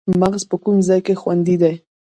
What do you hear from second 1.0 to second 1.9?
کې خوندي دی